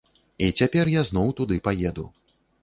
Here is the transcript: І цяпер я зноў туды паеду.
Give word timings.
І 0.45 0.47
цяпер 0.63 0.89
я 0.93 1.03
зноў 1.09 1.29
туды 1.41 1.59
паеду. 1.69 2.09